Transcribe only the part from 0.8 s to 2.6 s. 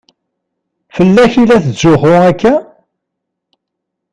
Fell-ak i la tetzuxxu akka?